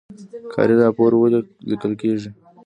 [0.53, 1.39] کاري راپور ولې
[1.69, 2.29] لیکل کیږي؟